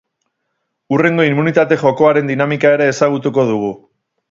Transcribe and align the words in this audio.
Hurrengo 0.95 1.25
immunitate 1.27 1.77
jokoaren 1.83 2.33
dinamika 2.33 2.73
ere 2.79 2.91
ezagutuko 2.95 3.49
dugu. 3.53 3.73